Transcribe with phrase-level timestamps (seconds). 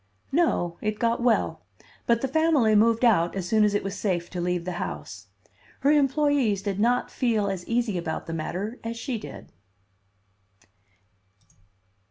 [0.31, 1.61] "No, it got well,
[2.07, 5.27] but the family moved out as soon as it was safe to leave the house.
[5.81, 9.51] Her employees did not feel as easy about the matter as she did."